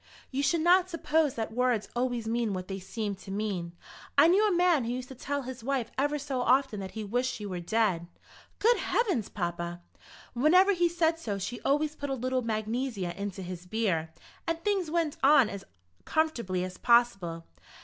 [0.31, 3.73] You should not suppose that words always mean what they seem to mean.
[4.17, 7.03] I knew a man who used to tell his wife ever so often that he
[7.03, 8.07] wished she were dead."
[8.57, 9.79] "Good heavens, papa!"
[10.33, 14.09] "Whenever he said so she always put a little magnesia into his beer,
[14.47, 15.65] and things went on as
[16.03, 17.45] comfortably as possible.